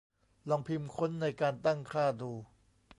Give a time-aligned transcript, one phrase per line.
[0.49, 2.31] ลองพิมพ์ค้นในการตั้งค่าดู